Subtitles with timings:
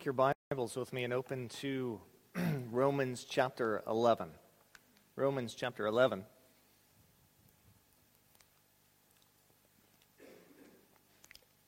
[0.00, 2.00] Take your Bibles with me and open to
[2.70, 4.30] Romans chapter 11.
[5.14, 6.24] Romans chapter 11.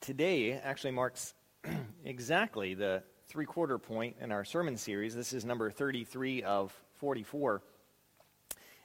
[0.00, 1.34] Today actually marks
[2.06, 5.14] exactly the three quarter point in our sermon series.
[5.14, 7.60] This is number 33 of 44.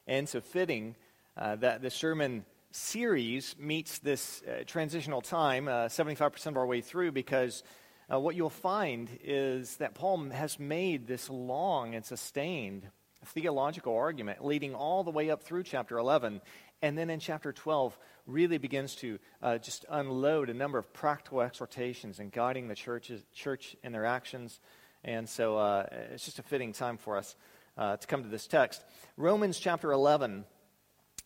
[0.08, 0.94] And so, fitting
[1.38, 6.82] uh, that the sermon series meets this uh, transitional time, uh, 75% of our way
[6.82, 7.64] through, because
[8.12, 12.90] uh, what you'll find is that Paul has made this long and sustained
[13.26, 16.42] theological argument leading all the way up through chapter 11.
[16.82, 21.42] And then in chapter 12, really begins to uh, just unload a number of practical
[21.42, 24.60] exhortations and guiding the churches, church in their actions.
[25.04, 27.36] And so uh, it's just a fitting time for us
[27.78, 28.84] uh, to come to this text.
[29.18, 30.46] Romans chapter 11,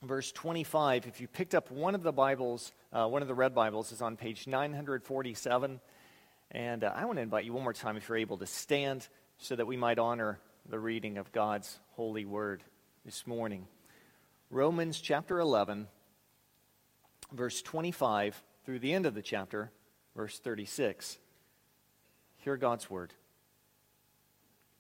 [0.04, 1.06] verse 25.
[1.08, 4.02] If you picked up one of the Bibles, uh, one of the red Bibles is
[4.02, 5.80] on page 947.
[6.52, 9.08] And uh, I want to invite you one more time, if you're able, to stand
[9.38, 10.38] so that we might honor
[10.68, 12.62] the reading of God's holy word
[13.06, 13.68] this morning.
[14.50, 15.88] Romans chapter 11,
[17.32, 19.72] verse 25 through the end of the chapter,
[20.14, 21.18] verse 36.
[22.36, 23.14] Hear God's word.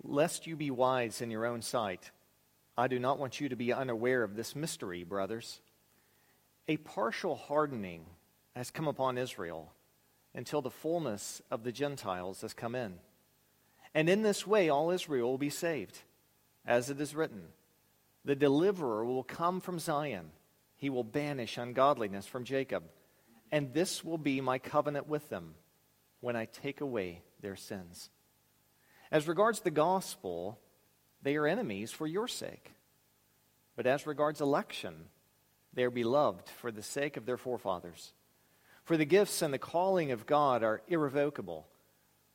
[0.03, 2.12] Lest you be wise in your own sight,
[2.78, 5.62] I do not want you to be unaware of this mystery, brothers.
[6.68, 8.06] A partial hardening
[8.56, 9.72] has come upon Israel
[10.34, 12.96] until the fullness of the Gentiles has come in.
[13.94, 16.00] And in this way, all Israel will be saved.
[16.66, 17.44] As it is written,
[18.24, 20.32] the deliverer will come from Zion.
[20.78, 22.84] He will banish ungodliness from Jacob.
[23.52, 25.56] And this will be my covenant with them
[26.22, 28.09] when I take away their sins.
[29.12, 30.58] As regards the gospel,
[31.22, 32.72] they are enemies for your sake.
[33.76, 34.94] But as regards election,
[35.74, 38.14] they are beloved for the sake of their forefathers.
[38.92, 41.66] For the gifts and the calling of God are irrevocable.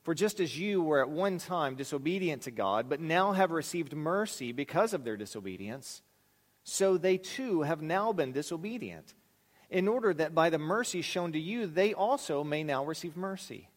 [0.04, 3.94] For just as you were at one time disobedient to God, but now have received
[3.94, 6.00] mercy because of their disobedience,
[6.64, 9.12] so they too have now been disobedient,
[9.68, 13.68] in order that by the mercy shown to you, they also may now receive mercy.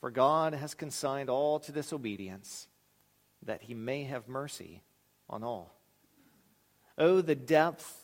[0.00, 2.66] For God has consigned all to disobedience,
[3.42, 4.80] that he may have mercy
[5.28, 5.78] on all.
[6.96, 8.03] Oh, the depth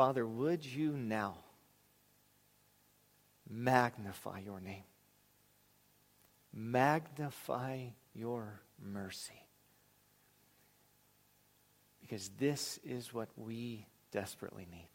[0.00, 1.36] Father, would you now
[3.50, 4.84] magnify your name?
[6.54, 9.44] Magnify your mercy.
[12.00, 14.88] Because this is what we desperately need.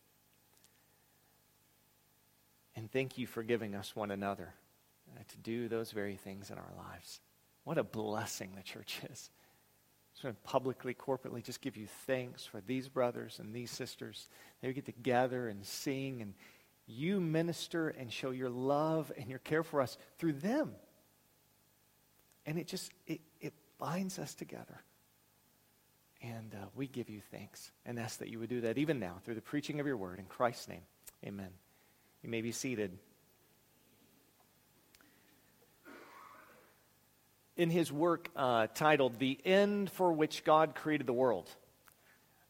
[2.75, 4.55] And thank you for giving us one another
[5.15, 7.21] uh, to do those very things in our lives.
[7.63, 9.29] What a blessing the church is.
[10.21, 14.29] So publicly, corporately, just give you thanks for these brothers and these sisters.
[14.61, 16.33] They get together and sing, and
[16.87, 20.71] you minister and show your love and your care for us through them.
[22.45, 24.81] And it just, it, it binds us together.
[26.21, 29.17] And uh, we give you thanks and ask that you would do that even now
[29.25, 30.19] through the preaching of your word.
[30.19, 30.83] In Christ's name,
[31.25, 31.49] amen.
[32.23, 32.97] You may be seated.
[37.57, 41.49] In his work uh, titled The End for Which God Created the World,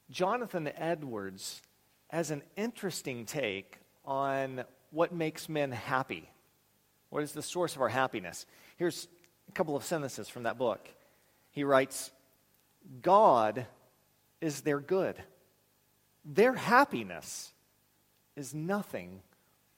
[0.09, 1.61] Jonathan Edwards
[2.07, 6.29] has an interesting take on what makes men happy.
[7.09, 8.45] What is the source of our happiness?
[8.77, 9.07] Here's
[9.49, 10.88] a couple of sentences from that book.
[11.51, 12.11] He writes
[13.01, 13.65] God
[14.41, 15.15] is their good,
[16.23, 17.51] their happiness
[18.35, 19.21] is nothing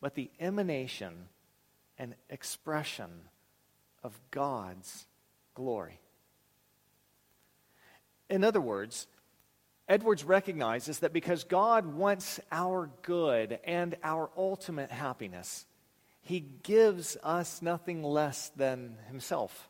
[0.01, 1.13] but the emanation
[1.97, 3.09] and expression
[4.03, 5.05] of God's
[5.57, 5.99] glory.
[8.29, 9.07] In other words,
[9.89, 15.65] Edwards recognizes that because God wants our good and our ultimate happiness,
[16.21, 19.69] he gives us nothing less than himself,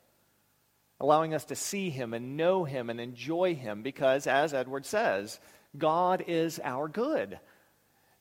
[1.00, 5.40] allowing us to see him and know him and enjoy him because, as Edwards says,
[5.78, 7.40] God is our good.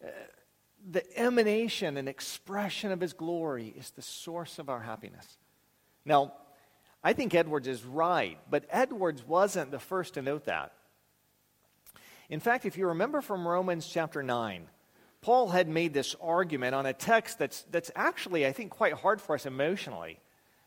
[0.05, 0.09] Uh,
[0.89, 5.39] the emanation and expression of his glory is the source of our happiness.
[6.05, 6.35] Now,
[7.07, 10.73] I think Edwards is right, but Edwards wasn't the first to note that.
[12.29, 14.67] In fact, if you remember from Romans chapter 9,
[15.21, 19.21] Paul had made this argument on a text that's, that's actually, I think, quite hard
[19.21, 20.19] for us emotionally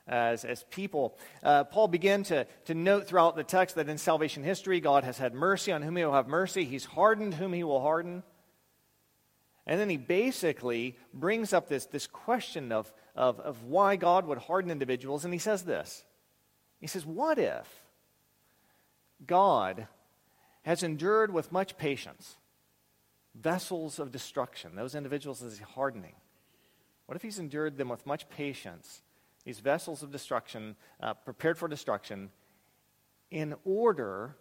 [0.08, 1.18] as, as people.
[1.44, 5.18] Uh, Paul began to, to note throughout the text that in salvation history, God has
[5.18, 8.24] had mercy on whom he will have mercy, he's hardened whom he will harden.
[9.68, 14.38] And then he basically brings up this, this question of, of, of why God would
[14.38, 16.06] harden individuals, and he says this.
[16.80, 17.68] He says, What if
[19.26, 19.88] God
[20.64, 22.38] has endured with much patience
[23.36, 26.16] vessels of destruction, those individuals as he's hardening?
[27.06, 29.02] What if he's endured them with much patience
[29.46, 32.30] these vessels of destruction, uh, prepared for destruction,
[33.32, 34.36] in order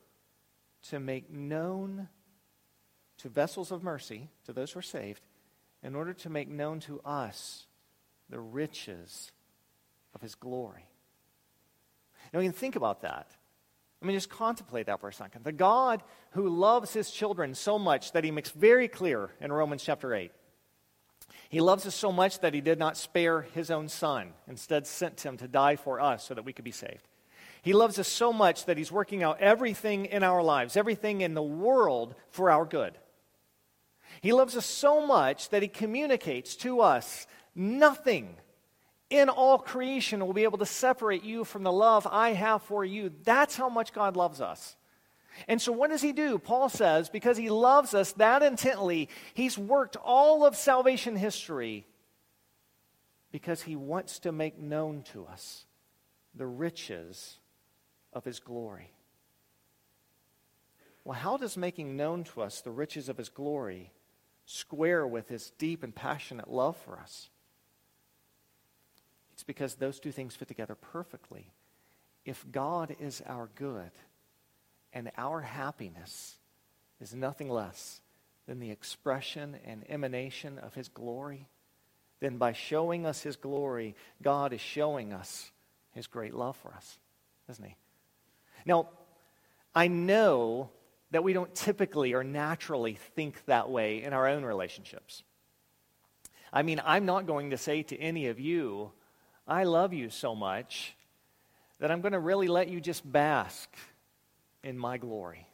[0.82, 2.08] to make known
[3.18, 5.22] to vessels of mercy, to those who are saved,
[5.82, 7.66] in order to make known to us
[8.28, 9.32] the riches
[10.14, 10.87] of his glory.
[12.32, 13.28] Now, you can think about that.
[14.00, 15.44] I mean, just contemplate that for a second.
[15.44, 16.02] The God
[16.32, 20.30] who loves his children so much that he makes very clear in Romans chapter 8
[21.48, 25.24] he loves us so much that he did not spare his own son, instead, sent
[25.24, 27.08] him to die for us so that we could be saved.
[27.62, 31.34] He loves us so much that he's working out everything in our lives, everything in
[31.34, 32.98] the world for our good.
[34.20, 38.36] He loves us so much that he communicates to us nothing
[39.10, 42.84] in all creation will be able to separate you from the love I have for
[42.84, 43.12] you.
[43.24, 44.76] That's how much God loves us.
[45.46, 46.38] And so, what does he do?
[46.38, 51.86] Paul says, because he loves us that intently, he's worked all of salvation history
[53.30, 55.64] because he wants to make known to us
[56.34, 57.38] the riches
[58.12, 58.90] of his glory.
[61.04, 63.92] Well, how does making known to us the riches of his glory
[64.44, 67.30] square with his deep and passionate love for us?
[69.38, 71.52] It's because those two things fit together perfectly.
[72.24, 73.92] If God is our good,
[74.92, 76.34] and our happiness
[77.00, 78.00] is nothing less
[78.48, 81.46] than the expression and emanation of His glory,
[82.18, 85.52] then by showing us His glory, God is showing us
[85.92, 86.98] His great love for us,
[87.48, 87.76] isn't He?
[88.66, 88.88] Now,
[89.72, 90.70] I know
[91.12, 95.22] that we don't typically or naturally think that way in our own relationships.
[96.52, 98.90] I mean, I'm not going to say to any of you,
[99.48, 100.94] I love you so much
[101.80, 103.74] that I'm going to really let you just bask
[104.62, 105.46] in my glory.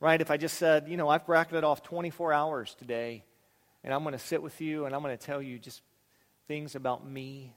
[0.00, 0.20] Right?
[0.20, 3.22] If I just said, you know, I've bracketed off 24 hours today,
[3.84, 5.82] and I'm going to sit with you and I'm going to tell you just
[6.48, 7.54] things about me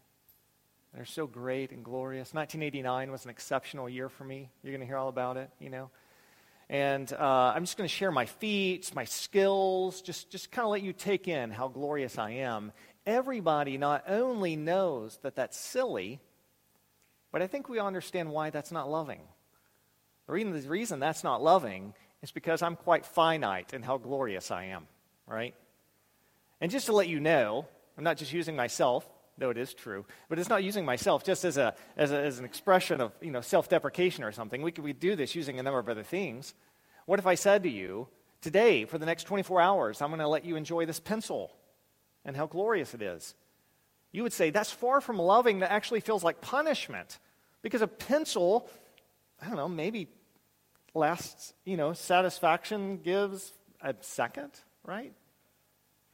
[0.93, 2.33] that are so great and glorious.
[2.33, 4.51] 1989 was an exceptional year for me.
[4.61, 5.89] You're going to hear all about it, you know.
[6.69, 10.71] And uh, I'm just going to share my feats, my skills, just, just kind of
[10.71, 12.71] let you take in how glorious I am.
[13.05, 16.19] Everybody not only knows that that's silly,
[17.31, 19.21] but I think we understand why that's not loving.
[20.27, 24.51] The reason, the reason that's not loving is because I'm quite finite in how glorious
[24.51, 24.87] I am,
[25.25, 25.55] right?
[26.59, 27.65] And just to let you know,
[27.97, 31.43] I'm not just using myself, though it is true, but it's not using myself just
[31.43, 34.61] as, a, as, a, as an expression of you know, self deprecation or something.
[34.61, 36.53] We could we do this using a number of other things.
[37.05, 38.07] What if I said to you,
[38.41, 41.51] today, for the next 24 hours, I'm going to let you enjoy this pencil
[42.25, 43.35] and how glorious it is?
[44.11, 47.19] You would say, that's far from loving, that actually feels like punishment.
[47.61, 48.69] Because a pencil,
[49.41, 50.07] I don't know, maybe
[50.93, 54.51] lasts, you know, satisfaction gives a second,
[54.83, 55.13] right?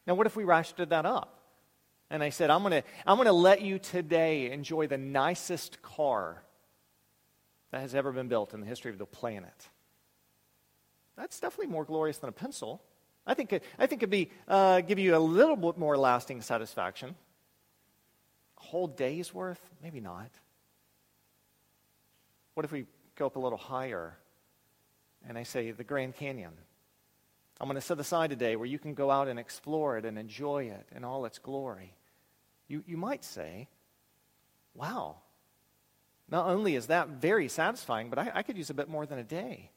[0.06, 1.33] Now, what if we ratcheted that up?
[2.09, 5.81] And I said, I'm going to I'm going to let you today enjoy the nicest
[5.81, 6.42] car
[7.71, 9.68] that has ever been built in the history of the planet.
[11.18, 12.81] That's definitely more glorious than a pencil.
[13.28, 16.42] I think it, I think it'd be uh, give you a little bit more lasting
[16.42, 17.16] satisfaction.
[18.57, 20.31] A whole day's worth, maybe not.
[22.56, 24.18] What if we go up a little higher
[25.28, 26.54] and I say, the Grand Canyon.
[27.60, 30.06] I'm going to set aside a day where you can go out and explore it
[30.06, 31.94] and enjoy it in all its glory.
[32.68, 33.68] You, you might say,
[34.74, 35.18] wow,
[36.30, 39.18] not only is that very satisfying, but I, I could use a bit more than
[39.18, 39.72] a day.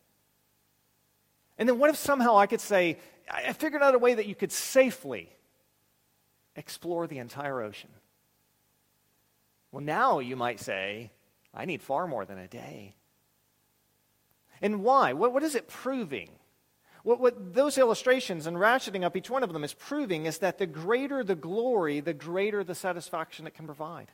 [1.61, 2.97] And then what if somehow I could say,
[3.31, 5.29] I figured out a way that you could safely
[6.57, 7.91] explore the entire ocean?
[9.71, 11.11] Well, now you might say,
[11.53, 12.95] I need far more than a day.
[14.63, 15.13] And why?
[15.13, 16.31] What, what is it proving?
[17.03, 20.57] What, what those illustrations and ratcheting up each one of them is proving is that
[20.57, 24.09] the greater the glory, the greater the satisfaction it can provide.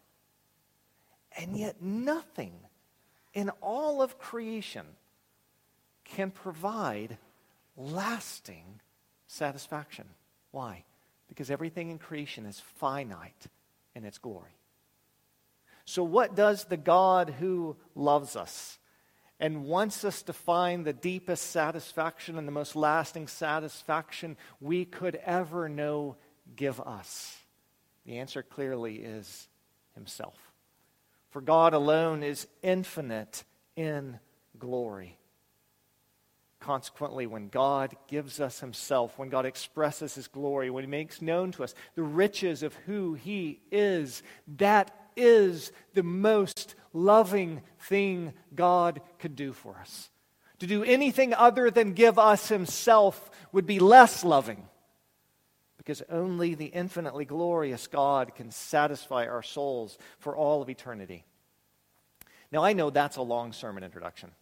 [1.38, 2.54] And yet, nothing
[3.34, 4.86] in all of creation
[6.04, 7.18] can provide
[7.76, 8.80] lasting
[9.26, 10.06] satisfaction.
[10.50, 10.84] Why?
[11.28, 13.46] Because everything in creation is finite
[13.94, 14.56] in its glory.
[15.84, 18.78] So, what does the God who loves us
[19.38, 25.16] and wants us to find the deepest satisfaction and the most lasting satisfaction we could
[25.24, 26.16] ever know
[26.56, 27.38] give us?
[28.04, 29.48] The answer clearly is
[29.94, 30.36] Himself.
[31.30, 33.44] For God alone is infinite
[33.76, 34.18] in
[34.58, 35.18] glory.
[36.66, 41.52] Consequently, when God gives us Himself, when God expresses His glory, when He makes known
[41.52, 44.24] to us the riches of who He is,
[44.56, 50.10] that is the most loving thing God could do for us.
[50.58, 54.66] To do anything other than give us Himself would be less loving
[55.76, 61.24] because only the infinitely glorious God can satisfy our souls for all of eternity.
[62.50, 64.32] Now, I know that's a long sermon introduction.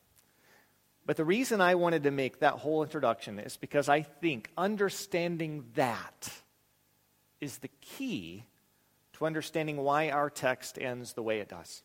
[1.07, 5.65] But the reason I wanted to make that whole introduction is because I think understanding
[5.75, 6.33] that
[7.41, 8.45] is the key
[9.15, 11.83] to understanding why our text ends the way it does.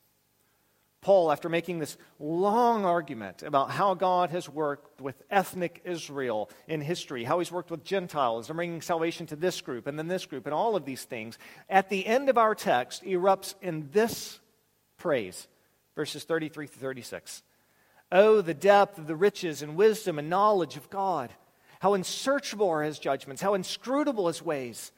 [1.01, 6.81] Paul, after making this long argument about how God has worked with ethnic Israel in
[6.81, 10.25] history, how he's worked with Gentiles and bringing salvation to this group and then this
[10.25, 11.37] group and all of these things,
[11.69, 14.39] at the end of our text erupts in this
[14.97, 15.47] praise,
[15.95, 17.43] verses 33 to 36.
[18.11, 21.33] Oh, the depth of the riches and wisdom and knowledge of God!
[21.79, 24.91] How unsearchable are his judgments, how inscrutable his ways!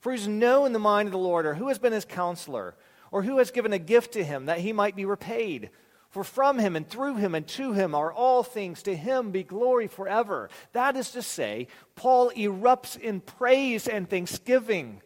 [0.00, 2.76] For who's known the mind of the Lord, or who has been his counselor?
[3.10, 5.70] Or who has given a gift to him that he might be repaid?
[6.10, 8.82] For from him and through him and to him are all things.
[8.84, 10.48] To him be glory forever.
[10.72, 15.02] That is to say, Paul erupts in praise and thanksgiving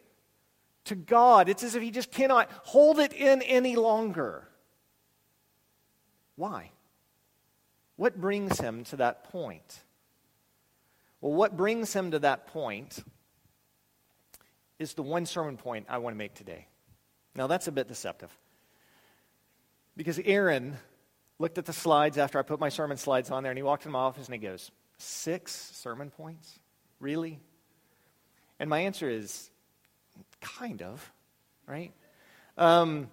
[0.85, 1.49] to God.
[1.49, 4.47] It's as if he just cannot hold it in any longer.
[6.35, 6.71] Why?
[7.95, 9.79] What brings him to that point?
[11.21, 13.03] Well, what brings him to that point
[14.79, 16.67] is the one sermon point I want to make today.
[17.35, 18.35] Now, that's a bit deceptive.
[19.95, 20.77] Because Aaron
[21.39, 23.85] looked at the slides after I put my sermon slides on there, and he walked
[23.85, 26.59] in my office and he goes, Six sermon points?
[26.99, 27.39] Really?
[28.59, 29.49] And my answer is,
[30.39, 31.11] kind of,
[31.67, 31.91] right?
[32.57, 33.09] Um,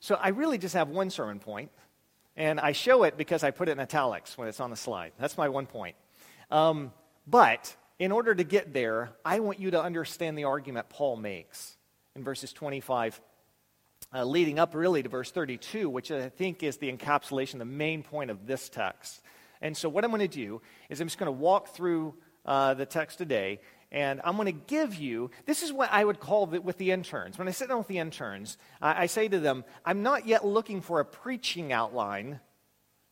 [0.00, 1.70] so I really just have one sermon point,
[2.36, 5.12] and I show it because I put it in italics when it's on the slide.
[5.18, 5.96] That's my one point.
[6.50, 6.92] Um,
[7.26, 11.76] but in order to get there, I want you to understand the argument Paul makes
[12.16, 13.20] in verses 25
[14.14, 18.02] uh, leading up really to verse 32, which I think is the encapsulation, the main
[18.02, 19.22] point of this text.
[19.60, 20.60] And so, what I'm going to do
[20.90, 23.60] is I'm just going to walk through uh, the text today,
[23.92, 26.90] and I'm going to give you this is what I would call the, with the
[26.90, 27.38] interns.
[27.38, 30.44] When I sit down with the interns, I, I say to them, I'm not yet
[30.44, 32.40] looking for a preaching outline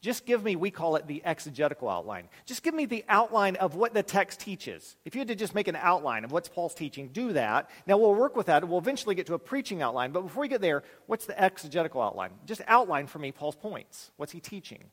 [0.02, 2.30] just give me, we call it the exegetical outline.
[2.46, 4.96] Just give me the outline of what the text teaches.
[5.04, 7.68] If you had to just make an outline of what's Paul's teaching, do that.
[7.86, 8.66] Now we'll work with that.
[8.66, 10.12] We'll eventually get to a preaching outline.
[10.12, 12.30] But before we get there, what's the exegetical outline?
[12.46, 14.10] Just outline for me Paul's points.
[14.16, 14.84] What's he teaching?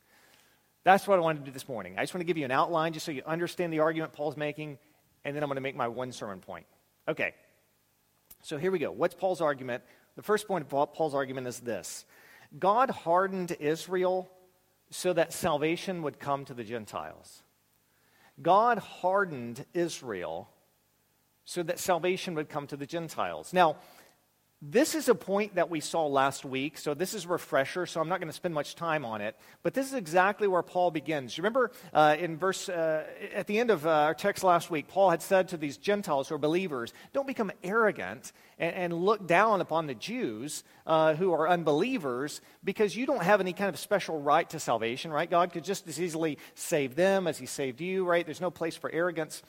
[0.83, 1.95] That's what I wanted to do this morning.
[1.97, 4.35] I just want to give you an outline just so you understand the argument Paul's
[4.35, 4.77] making,
[5.23, 6.65] and then I'm going to make my one sermon point.
[7.07, 7.33] Okay.
[8.43, 8.91] So here we go.
[8.91, 9.83] What's Paul's argument?
[10.15, 12.05] The first point of Paul's argument is this
[12.57, 14.29] God hardened Israel
[14.89, 17.43] so that salvation would come to the Gentiles.
[18.41, 20.49] God hardened Israel
[21.45, 23.53] so that salvation would come to the Gentiles.
[23.53, 23.77] Now,
[24.61, 28.01] this is a point that we saw last week, so this is a refresher, so
[28.01, 29.35] I'm not going to spend much time on it.
[29.61, 31.37] But this is exactly where Paul begins.
[31.37, 34.87] You remember uh, in verse, uh, at the end of uh, our text last week,
[34.87, 39.27] Paul had said to these Gentiles who are believers, don't become arrogant and, and look
[39.27, 43.77] down upon the Jews uh, who are unbelievers because you don't have any kind of
[43.77, 45.29] special right to salvation, right?
[45.29, 48.25] God could just as easily save them as he saved you, right?
[48.25, 49.43] There's no place for arrogance.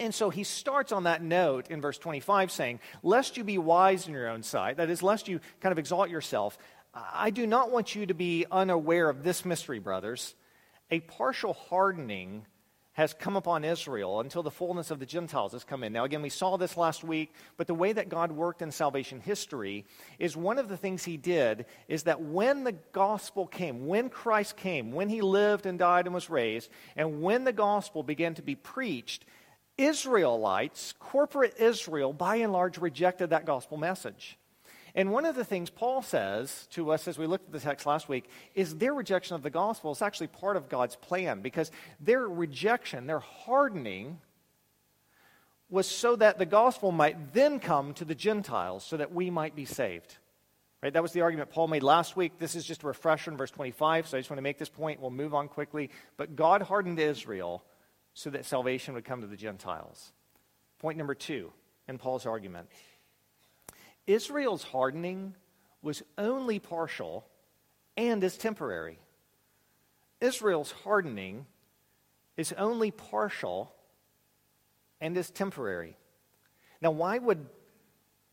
[0.00, 4.08] And so he starts on that note in verse 25 saying, Lest you be wise
[4.08, 6.58] in your own sight, that is, lest you kind of exalt yourself,
[6.94, 10.34] I do not want you to be unaware of this mystery, brothers.
[10.90, 12.46] A partial hardening
[12.94, 15.92] has come upon Israel until the fullness of the Gentiles has come in.
[15.92, 19.20] Now, again, we saw this last week, but the way that God worked in salvation
[19.20, 19.84] history
[20.18, 24.56] is one of the things He did is that when the gospel came, when Christ
[24.56, 28.42] came, when He lived and died and was raised, and when the gospel began to
[28.42, 29.24] be preached,
[29.80, 34.38] Israelites, corporate Israel, by and large, rejected that gospel message.
[34.94, 37.86] And one of the things Paul says to us as we looked at the text
[37.86, 41.70] last week is their rejection of the gospel is actually part of God's plan because
[42.00, 44.18] their rejection, their hardening,
[45.68, 49.54] was so that the gospel might then come to the Gentiles so that we might
[49.54, 50.16] be saved.
[50.82, 50.92] Right?
[50.92, 52.38] That was the argument Paul made last week.
[52.38, 54.68] This is just a refresher in verse 25, so I just want to make this
[54.68, 55.00] point.
[55.00, 55.90] We'll move on quickly.
[56.16, 57.62] But God hardened Israel
[58.14, 60.12] so that salvation would come to the Gentiles.
[60.78, 61.52] Point number two
[61.88, 62.68] in Paul's argument
[64.06, 65.34] Israel's hardening
[65.82, 67.26] was only partial
[67.96, 68.98] and is temporary.
[70.20, 71.46] Israel's hardening
[72.36, 73.72] is only partial
[75.00, 75.96] and is temporary.
[76.80, 77.46] Now, why would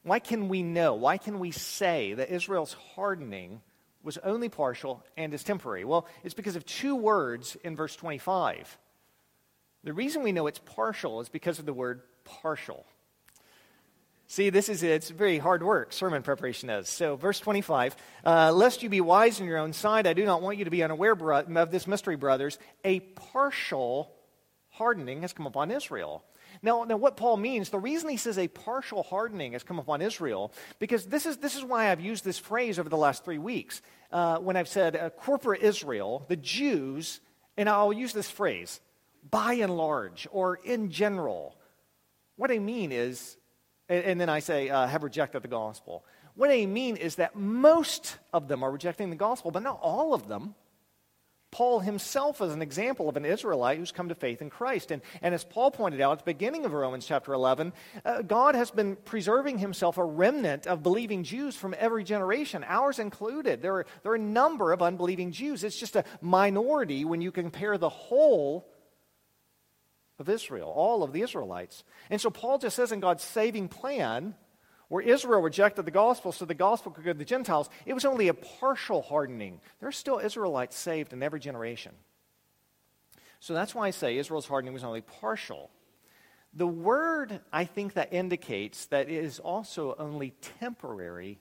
[0.04, 0.96] why can we know?
[0.96, 3.62] Why can we say that Israel's hardening
[4.04, 5.84] was only partial and is temporary?
[5.84, 8.78] Well, it's because of two words in verse 25.
[9.88, 12.86] The reason we know it's partial is because of the word partial.
[14.28, 16.90] See, this is it's very hard work, sermon preparation is.
[16.90, 20.42] So, verse 25, uh, lest you be wise in your own sight, I do not
[20.42, 22.60] want you to be unaware bro- of this mystery, brothers.
[22.84, 24.12] A partial
[24.72, 26.26] hardening has come upon Israel.
[26.62, 30.02] Now, now, what Paul means, the reason he says a partial hardening has come upon
[30.02, 33.38] Israel, because this is, this is why I've used this phrase over the last three
[33.38, 33.82] weeks.
[34.12, 37.22] Uh, when I've said uh, corporate Israel, the Jews,
[37.56, 38.82] and I'll use this phrase,
[39.30, 41.56] by and large, or in general.
[42.36, 43.38] What I mean is
[43.90, 46.04] and, then I say, uh, have rejected the gospel.
[46.36, 50.14] What I mean is that most of them are rejecting the gospel, but not all
[50.14, 50.56] of them.
[51.50, 54.92] Paul himself is an example of an Israelite who's come to faith in Christ.
[54.92, 57.72] And, and as Paul pointed out at the beginning of Romans chapter 11,
[58.04, 63.00] uh, God has been preserving himself a remnant of believing Jews from every generation, ours
[63.00, 63.62] included.
[63.62, 65.64] There are, there are a number of unbelieving Jews.
[65.64, 68.68] It's just a minority when you compare the whole
[70.20, 71.84] of Israel, all of the Israelites.
[72.10, 74.36] And so Paul just says in God's saving plan,
[74.90, 78.06] where Israel rejected the gospel so the gospel could go to the Gentiles, it was
[78.06, 79.60] only a partial hardening.
[79.80, 81.94] There are still Israelites saved in every generation.
[83.40, 85.70] So that's why I say Israel's hardening was only partial.
[86.54, 91.40] The word I think that indicates that it is also only temporary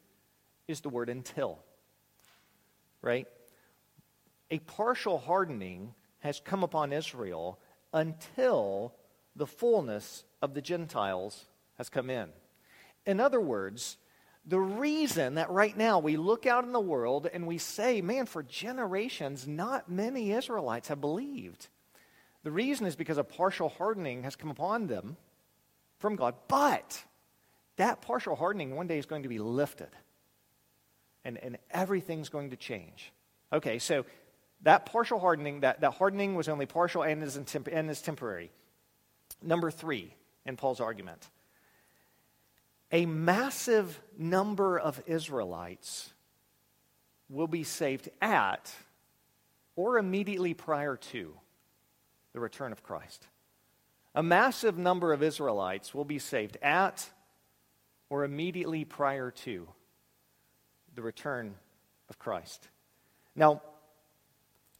[0.68, 1.60] is the word until.
[3.00, 3.28] Right?
[4.50, 7.60] A partial hardening has come upon Israel
[7.96, 8.92] until
[9.34, 11.46] the fullness of the Gentiles
[11.78, 12.28] has come in.
[13.06, 13.96] In other words,
[14.44, 18.26] the reason that right now we look out in the world and we say, man,
[18.26, 21.68] for generations, not many Israelites have believed.
[22.44, 25.16] The reason is because a partial hardening has come upon them
[25.98, 26.34] from God.
[26.48, 27.02] But
[27.76, 29.88] that partial hardening one day is going to be lifted,
[31.24, 33.10] and, and everything's going to change.
[33.52, 34.04] Okay, so
[34.62, 38.50] that partial hardening, that, that hardening was only partial and is, temp- and is temporary.
[39.42, 40.14] Number three
[40.44, 41.28] in Paul's argument
[42.92, 46.12] a massive number of Israelites
[47.28, 48.72] will be saved at
[49.74, 51.34] or immediately prior to
[52.32, 53.26] the return of Christ.
[54.14, 57.08] A massive number of Israelites will be saved at
[58.08, 59.68] or immediately prior to
[60.94, 61.54] the return
[62.08, 62.68] of Christ.
[63.34, 63.62] Now,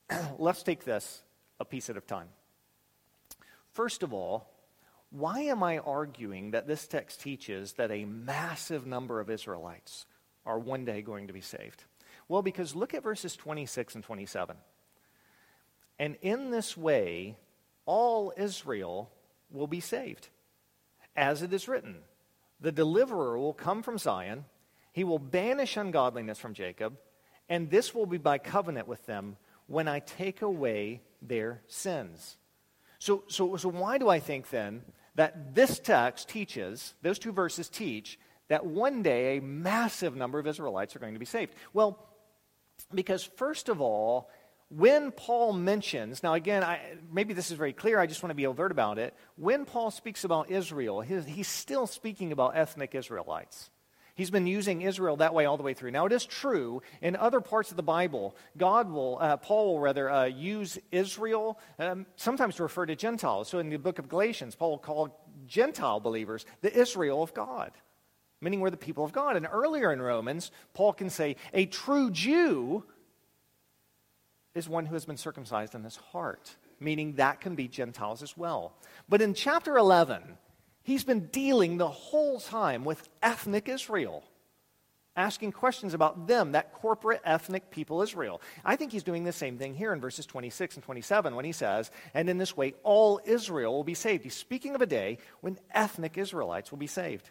[0.38, 1.23] let's take this
[1.61, 2.29] a piece at a time.
[3.73, 4.49] First of all,
[5.11, 10.07] why am I arguing that this text teaches that a massive number of Israelites
[10.45, 11.85] are one day going to be saved?
[12.29, 14.57] Well, because look at verses 26 and 27.
[15.99, 17.37] And in this way,
[17.87, 19.11] all Israel
[19.51, 20.29] will be saved.
[21.16, 21.97] As it is written,
[22.61, 24.45] the deliverer will come from Zion,
[24.92, 26.97] he will banish ungodliness from Jacob,
[27.49, 32.37] and this will be by covenant with them when I take away their sins.
[32.98, 34.83] So, so, so why do I think then
[35.14, 40.46] that this text teaches, those two verses teach, that one day a massive number of
[40.46, 41.55] Israelites are going to be saved?
[41.72, 41.98] Well,
[42.94, 44.31] because first of all,
[44.68, 46.81] when Paul mentions, now again, I,
[47.12, 49.14] maybe this is very clear, I just want to be overt about it.
[49.37, 53.70] When Paul speaks about Israel, he's still speaking about ethnic Israelites.
[54.16, 55.90] He's been using Israel that way all the way through.
[55.90, 59.81] Now, it is true in other parts of the Bible, God will, uh, Paul will
[59.81, 63.48] rather uh, use Israel um, sometimes to refer to Gentiles.
[63.48, 67.72] So in the book of Galatians, Paul will call Gentile believers the Israel of God,
[68.40, 69.37] meaning we're the people of God.
[69.37, 72.85] And earlier in Romans, Paul can say, a true Jew
[74.55, 78.35] is one who has been circumcised in his heart, meaning that can be Gentiles as
[78.35, 78.72] well.
[79.11, 80.22] But in chapter 11,
[80.87, 84.22] He's been dealing the whole time with ethnic Israel,
[85.16, 88.40] asking questions about them, that corporate ethnic people Israel.
[88.64, 91.51] I think he's doing the same thing here in verses 26 and 27 when he
[91.51, 94.22] says, And in this way, all Israel will be saved.
[94.22, 97.31] He's speaking of a day when ethnic Israelites will be saved.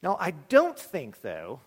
[0.00, 1.58] Now, I don't think, though,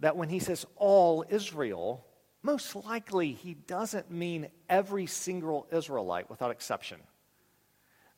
[0.00, 2.06] that when he says all Israel,
[2.42, 7.00] most likely he doesn't mean every single Israelite without exception.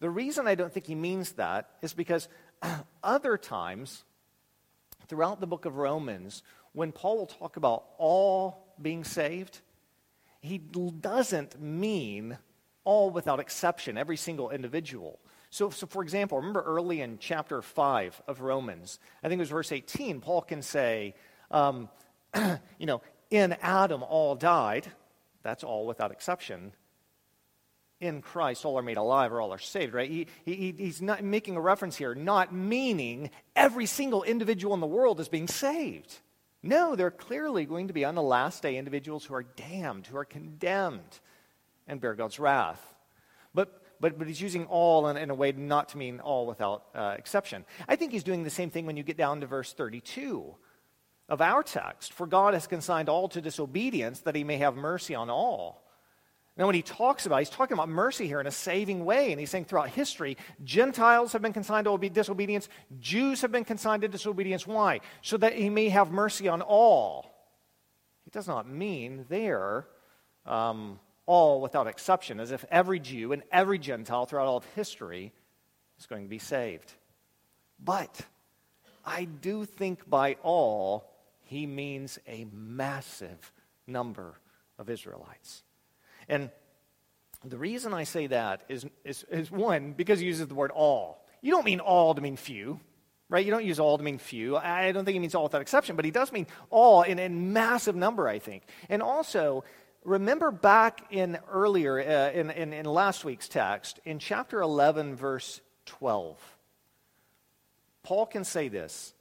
[0.00, 2.28] The reason I don't think he means that is because
[3.02, 4.04] other times
[5.08, 9.61] throughout the book of Romans, when Paul will talk about all being saved,
[10.40, 12.38] he doesn't mean
[12.84, 15.18] all without exception, every single individual.
[15.50, 19.50] So, so, for example, remember early in chapter 5 of Romans, I think it was
[19.50, 21.14] verse 18, Paul can say,
[21.50, 21.88] um,
[22.78, 24.90] you know, in Adam all died.
[25.42, 26.72] that's all without exception.
[28.00, 30.08] In Christ, all are made alive or all are saved, right?
[30.08, 34.87] He, he, he's not making a reference here, not meaning every single individual in the
[34.87, 36.18] world is being saved.
[36.62, 40.06] No, there are clearly going to be on the last day individuals who are damned,
[40.06, 41.20] who are condemned,
[41.88, 42.82] and bear God's wrath.
[43.54, 46.84] But but, but he's using all in, in, a way not to mean all without
[46.94, 47.64] uh, exception.
[47.88, 50.54] I think he's doing the same thing when you get down to verse 32
[51.28, 52.12] of our text.
[52.12, 55.82] For God has consigned all to disobedience that he may have mercy on all.
[56.58, 59.38] Now, when he talks about, he's talking about mercy here in a saving way, and
[59.38, 62.68] he's saying throughout history, Gentiles have been consigned to disobedience,
[62.98, 64.66] Jews have been consigned to disobedience.
[64.66, 65.00] Why?
[65.22, 67.32] So that he may have mercy on all.
[68.24, 69.86] He does not mean there
[70.44, 75.32] um, all without exception, as if every Jew and every Gentile throughout all of history
[76.00, 76.92] is going to be saved.
[77.78, 78.20] But
[79.06, 81.08] I do think by all,
[81.42, 83.52] he means a massive
[83.86, 84.40] number
[84.76, 85.62] of Israelites.
[86.28, 86.50] And
[87.44, 91.24] the reason I say that is, is, is, one, because he uses the word all.
[91.40, 92.80] You don't mean all to mean few,
[93.28, 93.44] right?
[93.44, 94.56] You don't use all to mean few.
[94.56, 97.28] I don't think he means all without exception, but he does mean all in a
[97.28, 98.64] massive number, I think.
[98.88, 99.64] And also,
[100.04, 105.60] remember back in earlier, uh, in, in, in last week's text, in chapter 11, verse
[105.86, 106.38] 12,
[108.02, 109.14] Paul can say this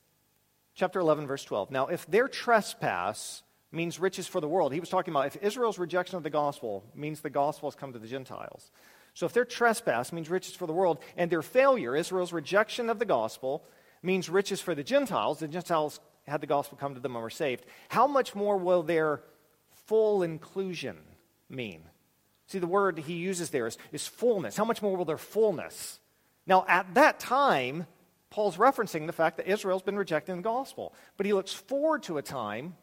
[0.74, 1.72] chapter 11, verse 12.
[1.72, 5.78] Now, if their trespass means riches for the world, he was talking about if Israel's
[5.78, 8.72] rejection of the gospel means the gospel has come to the Gentiles.
[9.14, 13.00] So if their trespass means riches for the world, and their failure, Israel's rejection of
[13.00, 13.64] the gospel,
[14.04, 17.30] means riches for the Gentiles, the Gentiles had the gospel come to them and were
[17.30, 19.22] saved, how much more will their
[19.88, 20.98] full inclusion
[21.50, 21.82] mean?
[22.48, 24.56] See, the word he uses there is, is fullness.
[24.56, 26.00] How much more will their fullness?
[26.46, 27.88] Now, at that time,
[28.30, 30.94] Paul's referencing the fact that Israel's been rejecting the gospel.
[31.18, 32.76] But he looks forward to a time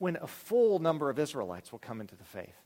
[0.00, 2.56] when a full number of Israelites will come into the faith.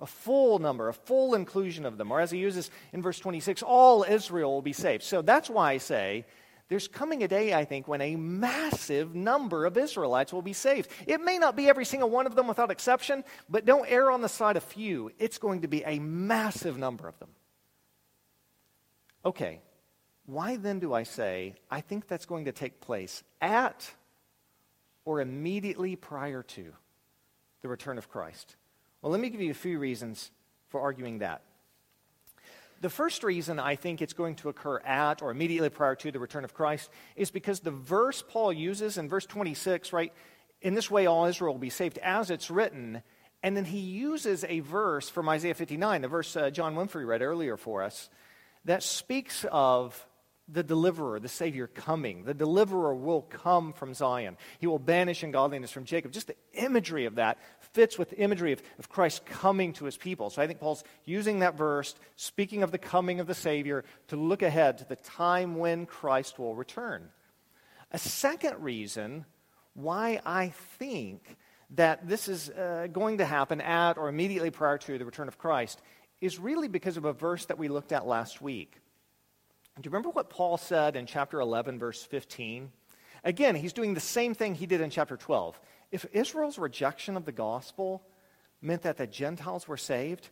[0.00, 2.12] A full number, a full inclusion of them.
[2.12, 5.02] Or as he uses in verse 26, all Israel will be saved.
[5.02, 6.24] So that's why I say
[6.68, 10.88] there's coming a day, I think, when a massive number of Israelites will be saved.
[11.04, 14.22] It may not be every single one of them without exception, but don't err on
[14.22, 15.10] the side of few.
[15.18, 17.30] It's going to be a massive number of them.
[19.24, 19.60] Okay,
[20.26, 23.90] why then do I say, I think that's going to take place at
[25.08, 26.70] or immediately prior to
[27.62, 28.56] the return of Christ?
[29.00, 30.30] Well, let me give you a few reasons
[30.68, 31.40] for arguing that.
[32.82, 36.18] The first reason I think it's going to occur at or immediately prior to the
[36.18, 40.12] return of Christ is because the verse Paul uses in verse 26, right?
[40.60, 43.02] In this way, all Israel will be saved, as it's written.
[43.42, 47.22] And then he uses a verse from Isaiah 59, the verse uh, John Winfrey read
[47.22, 48.10] earlier for us,
[48.66, 50.06] that speaks of
[50.50, 52.24] the deliverer, the Savior coming.
[52.24, 54.36] The deliverer will come from Zion.
[54.58, 56.12] He will banish ungodliness from Jacob.
[56.12, 57.38] Just the imagery of that
[57.72, 60.30] fits with the imagery of, of Christ coming to his people.
[60.30, 64.16] So I think Paul's using that verse, speaking of the coming of the Savior, to
[64.16, 67.10] look ahead to the time when Christ will return.
[67.92, 69.26] A second reason
[69.74, 71.36] why I think
[71.70, 75.38] that this is uh, going to happen at or immediately prior to the return of
[75.38, 75.80] Christ
[76.20, 78.80] is really because of a verse that we looked at last week.
[79.80, 82.72] Do you remember what Paul said in chapter 11, verse 15?
[83.22, 85.60] Again, he's doing the same thing he did in chapter 12.
[85.92, 88.02] If Israel's rejection of the gospel
[88.60, 90.30] meant that the Gentiles were saved,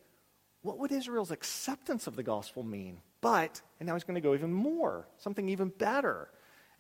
[0.63, 3.01] what would Israel's acceptance of the gospel mean?
[3.21, 6.29] But, and now he's going to go even more, something even better.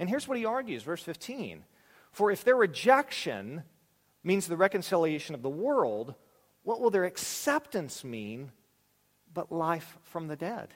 [0.00, 1.64] And here's what he argues, verse 15.
[2.10, 3.62] For if their rejection
[4.24, 6.16] means the reconciliation of the world,
[6.64, 8.50] what will their acceptance mean
[9.32, 10.74] but life from the dead?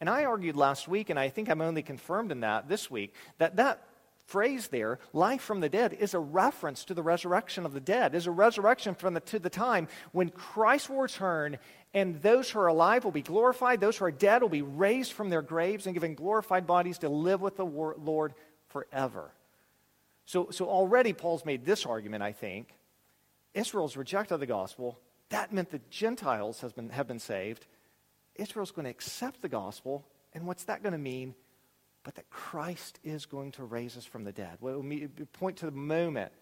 [0.00, 3.14] And I argued last week, and I think I'm only confirmed in that this week,
[3.38, 3.86] that that
[4.26, 8.14] phrase there, life from the dead, is a reference to the resurrection of the dead,
[8.14, 11.58] is a resurrection from the, to the time when Christ will return
[11.92, 15.12] and those who are alive will be glorified, those who are dead will be raised
[15.12, 18.34] from their graves and given glorified bodies to live with the Lord
[18.68, 19.30] forever.
[20.26, 22.74] So, so already Paul's made this argument, I think.
[23.52, 24.98] Israel's rejected the gospel.
[25.28, 27.66] That meant the Gentiles has been, have been saved.
[28.34, 31.34] Israel's going to accept the gospel, and what's that going to mean?
[32.02, 34.58] But that Christ is going to raise us from the dead.
[34.60, 36.32] Well, it will point to the moment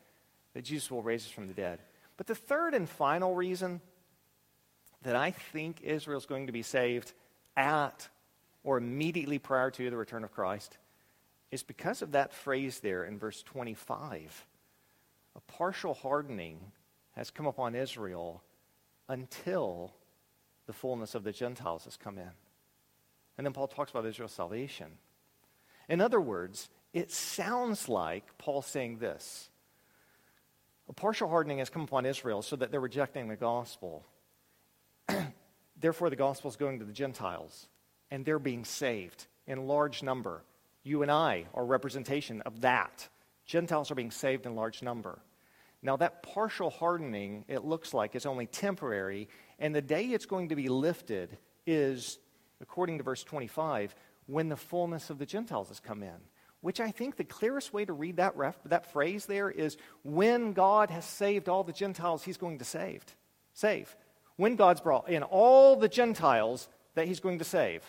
[0.55, 1.81] that Jesus will raise us from the dead.
[2.17, 3.81] But the third and final reason
[5.03, 7.13] that I think Israel's going to be saved
[7.57, 8.09] at
[8.65, 10.79] or immediately prior to the return of Christ
[11.51, 14.47] is because of that phrase there in verse 25.
[15.35, 16.73] A partial hardening
[17.13, 18.43] has come upon Israel
[19.09, 19.93] until
[20.73, 22.31] the fullness of the Gentiles has come in.
[23.37, 24.87] And then Paul talks about Israel's salvation.
[25.89, 29.51] In other words, it sounds like Paul saying this
[30.89, 34.05] A partial hardening has come upon Israel so that they're rejecting the gospel
[35.81, 37.69] Therefore, the gospel is going to the Gentiles,
[38.11, 40.45] and they're being saved in large number.
[40.85, 43.09] You and I are representation of that.
[43.45, 45.19] Gentiles are being saved in large number.
[45.83, 49.29] Now, that partial hardening, it looks like, is only temporary,
[49.63, 52.19] and the day it's going to be lifted is,
[52.61, 53.95] according to verse 25,
[54.27, 56.19] when the fullness of the Gentiles has come in.
[56.63, 60.53] Which I think the clearest way to read that, ref, that phrase there is when
[60.53, 63.05] God has saved all the Gentiles he's going to save.
[63.55, 63.95] Save.
[64.35, 67.85] When God's brought in all the Gentiles that he's going to save,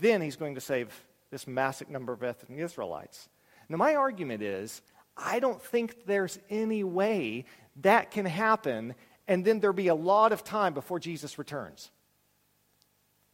[0.00, 0.88] then he's going to save
[1.30, 3.28] this massive number of ethnic Israelites.
[3.68, 4.80] Now, my argument is
[5.14, 7.44] I don't think there's any way
[7.82, 8.94] that can happen
[9.28, 11.90] and then there'll be a lot of time before Jesus returns.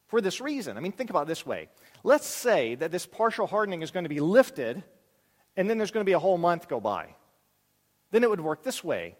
[0.08, 1.68] For this reason, I mean, think about this way.
[2.04, 4.82] Let's say that this partial hardening is going to be lifted,
[5.56, 7.14] and then there's going to be a whole month go by.
[8.10, 9.16] Then it would work this way.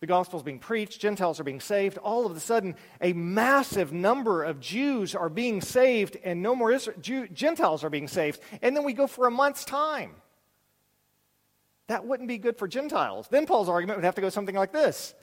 [0.00, 1.98] The gospel is being preached, Gentiles are being saved.
[1.98, 6.70] All of a sudden, a massive number of Jews are being saved, and no more
[6.70, 8.40] Israel, Jew, Gentiles are being saved.
[8.62, 10.12] And then we go for a month's time.
[11.88, 13.26] That wouldn't be good for Gentiles.
[13.28, 15.14] Then Paul's argument would have to go something like this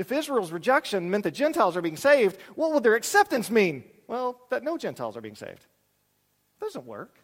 [0.00, 3.84] If Israel's rejection meant that Gentiles are being saved, what would their acceptance mean?
[4.06, 5.60] Well, that no Gentiles are being saved.
[5.60, 7.18] It doesn't work.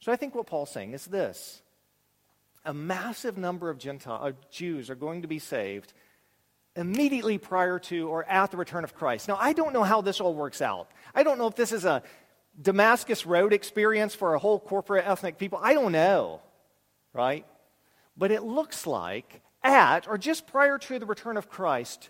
[0.00, 1.60] So I think what Paul's saying is this
[2.64, 5.92] a massive number of Gentile, uh, Jews are going to be saved
[6.76, 9.28] immediately prior to or at the return of Christ.
[9.28, 10.88] Now, I don't know how this all works out.
[11.14, 12.02] I don't know if this is a
[12.58, 15.60] Damascus Road experience for a whole corporate ethnic people.
[15.62, 16.40] I don't know,
[17.12, 17.44] right?
[18.16, 22.08] But it looks like at or just prior to the return of Christ,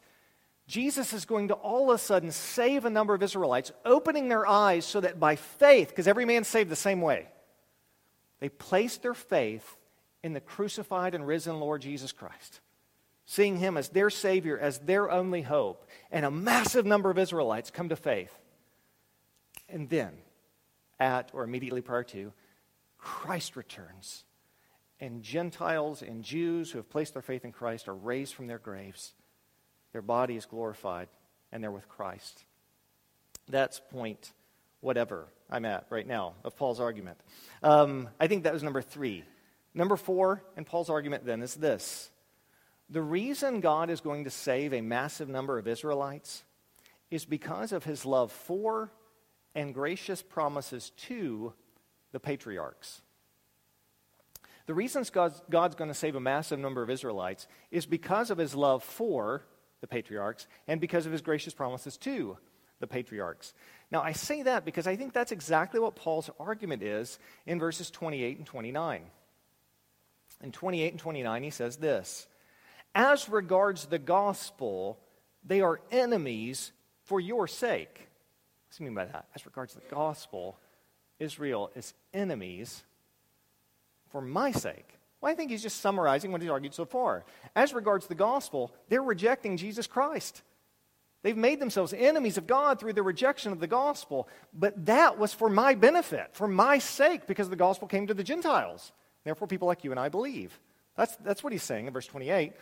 [0.66, 4.46] Jesus is going to all of a sudden save a number of Israelites, opening their
[4.46, 7.26] eyes so that by faith, because every man's saved the same way,
[8.40, 9.76] they place their faith
[10.22, 12.60] in the crucified and risen Lord Jesus Christ,
[13.24, 15.88] seeing him as their Savior, as their only hope.
[16.12, 18.34] And a massive number of Israelites come to faith.
[19.68, 20.12] And then,
[21.00, 22.32] at or immediately prior to,
[22.98, 24.24] Christ returns
[25.00, 28.58] and Gentiles and Jews who have placed their faith in Christ are raised from their
[28.58, 29.14] graves.
[29.92, 31.08] Their body is glorified,
[31.52, 32.44] and they're with Christ.
[33.48, 34.32] That's point
[34.80, 37.18] whatever I'm at right now of Paul's argument.
[37.62, 39.24] Um, I think that was number three.
[39.74, 42.10] Number four in Paul's argument then is this
[42.90, 46.42] the reason God is going to save a massive number of Israelites
[47.10, 48.90] is because of his love for
[49.54, 51.52] and gracious promises to
[52.12, 53.02] the patriarchs.
[54.68, 58.36] The reasons God's, God's going to save a massive number of Israelites is because of
[58.36, 59.42] his love for
[59.80, 62.36] the patriarchs and because of his gracious promises to
[62.78, 63.54] the patriarchs.
[63.90, 67.90] Now, I say that because I think that's exactly what Paul's argument is in verses
[67.90, 69.04] 28 and 29.
[70.42, 72.26] In 28 and 29, he says this
[72.94, 74.98] As regards the gospel,
[75.42, 76.72] they are enemies
[77.04, 77.94] for your sake.
[77.96, 79.28] What does he mean by that?
[79.34, 80.58] As regards the gospel,
[81.18, 82.84] Israel is enemies
[84.10, 84.98] for my sake.
[85.20, 87.24] Well, I think he's just summarizing what he's argued so far.
[87.56, 90.42] As regards the gospel, they're rejecting Jesus Christ.
[91.22, 95.34] They've made themselves enemies of God through the rejection of the gospel, but that was
[95.34, 98.92] for my benefit, for my sake, because the gospel came to the Gentiles.
[99.24, 100.58] Therefore, people like you and I believe.
[100.96, 102.52] That's, that's what he's saying in verse 28.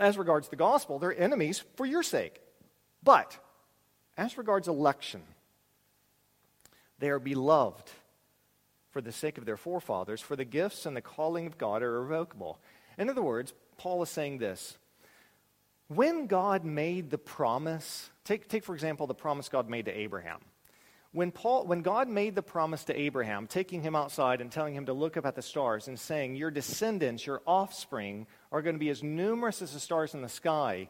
[0.00, 2.40] As regards the gospel, they're enemies for your sake.
[3.02, 3.38] But
[4.16, 5.22] as regards election,
[6.98, 7.90] they are beloved
[8.94, 11.96] for the sake of their forefathers, for the gifts and the calling of God are
[11.96, 12.60] irrevocable.
[12.96, 14.78] In other words, Paul is saying this.
[15.88, 20.38] When God made the promise, take, take for example the promise God made to Abraham.
[21.10, 24.86] When, Paul, when God made the promise to Abraham, taking him outside and telling him
[24.86, 28.80] to look up at the stars and saying, Your descendants, your offspring, are going to
[28.80, 30.88] be as numerous as the stars in the sky,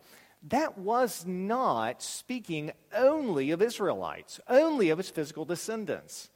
[0.51, 6.29] that was not speaking only of Israelites, only of his physical descendants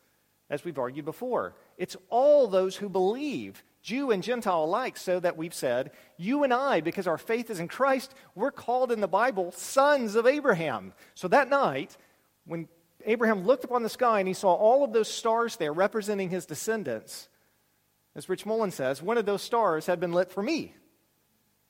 [0.51, 1.55] as we've argued before.
[1.77, 6.53] It's all those who believe, Jew and Gentile alike, so that we've said, you and
[6.53, 10.95] I, because our faith is in Christ, we're called in the Bible sons of Abraham.
[11.15, 11.97] So that night,
[12.47, 12.69] when
[13.05, 16.47] Abraham looked upon the sky and he saw all of those stars there representing his
[16.47, 17.29] descendants,
[18.15, 20.75] as Rich Mullins says, one of those stars had been lit for me.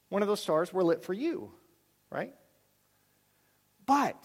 [0.09, 1.53] One of those stars were lit for you,
[2.11, 2.33] right?
[3.85, 4.17] But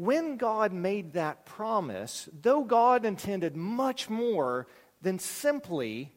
[0.00, 4.66] when God made that promise, though God intended much more
[5.02, 6.10] than simply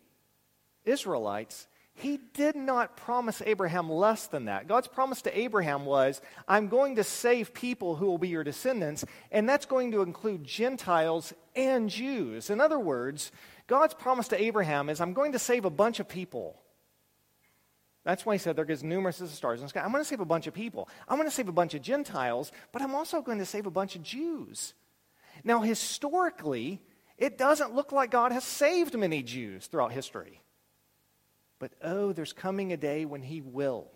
[0.86, 4.70] Israelites, he did not promise Abraham less than that.
[4.70, 9.04] God's promise to Abraham was, I'm going to save people who will be your descendants,
[9.32, 12.50] and that's going to include Gentiles and Jews.
[12.50, 13.34] In other words,
[13.68, 16.63] God's promise to Abraham is, I'm going to save a bunch of people.
[18.04, 19.82] That's why he said they're as numerous as the stars in the sky.
[19.82, 20.90] I'm going to save a bunch of people.
[21.08, 23.72] I'm going to save a bunch of Gentiles, but I'm also going to save a
[23.72, 24.74] bunch of Jews.
[25.44, 26.82] Now, historically,
[27.18, 30.42] it doesn't look like God has saved many Jews throughout history.
[31.60, 33.88] But oh, there's coming a day when he will.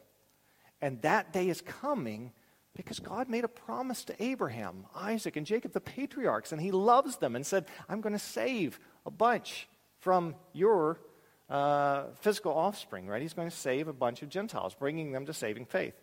[0.81, 2.31] And that day is coming
[2.75, 7.17] because God made a promise to Abraham, Isaac, and Jacob, the patriarchs, and he loves
[7.17, 9.67] them and said, I'm going to save a bunch
[9.99, 11.01] from your
[11.49, 13.21] uh, physical offspring, right?
[13.21, 15.95] He's going to save a bunch of Gentiles, bringing them to saving faith.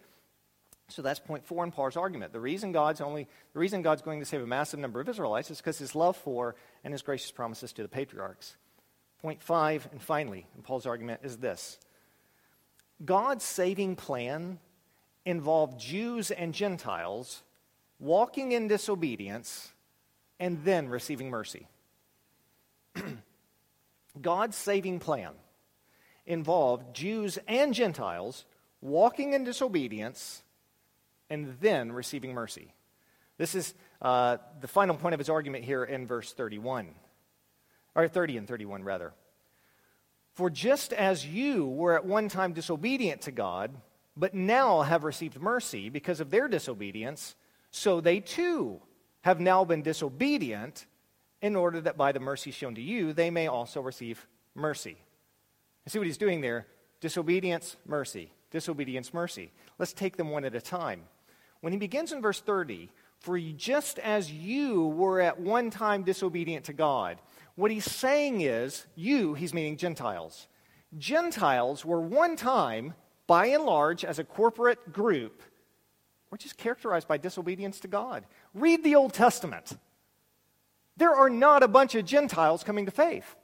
[0.88, 2.32] So that's point four in Paul's argument.
[2.32, 5.50] The reason God's only the reason God's going to save a massive number of Israelites
[5.50, 8.56] is because his love for and his gracious promises to the patriarchs.
[9.22, 11.78] Point five, and finally, in Paul's argument, is this
[13.02, 14.58] God's saving plan
[15.24, 17.42] involved Jews and Gentiles
[17.98, 19.72] walking in disobedience
[20.38, 21.66] and then receiving mercy.
[24.20, 25.32] God's saving plan
[26.26, 28.44] involved Jews and Gentiles
[28.80, 30.42] walking in disobedience
[31.30, 32.72] and then receiving mercy.
[33.38, 36.88] This is uh, the final point of his argument here in verse 31,
[37.94, 39.12] or 30 and 31, rather.
[40.34, 43.74] For just as you were at one time disobedient to God,
[44.16, 47.34] but now have received mercy because of their disobedience,
[47.70, 48.80] so they too
[49.22, 50.86] have now been disobedient
[51.44, 54.96] in order that by the mercy shown to you, they may also receive mercy.
[55.84, 56.66] You see what he's doing there?
[57.00, 58.32] Disobedience, mercy.
[58.50, 59.52] Disobedience, mercy.
[59.78, 61.02] Let's take them one at a time.
[61.60, 66.64] When he begins in verse 30, for just as you were at one time disobedient
[66.64, 67.18] to God,
[67.56, 70.48] what he's saying is, you, he's meaning Gentiles.
[70.96, 72.94] Gentiles were one time,
[73.26, 75.42] by and large, as a corporate group,
[76.30, 78.24] were just characterized by disobedience to God.
[78.54, 79.76] Read the Old Testament.
[80.96, 83.36] There are not a bunch of Gentiles coming to faith.